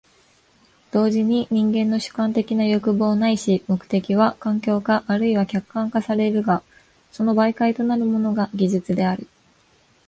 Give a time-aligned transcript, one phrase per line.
[0.91, 6.63] 同時に人間の主観的な欲望ないし目的は環境化或いは客観化されるが、
[7.11, 9.27] その媒介となるものが技術である。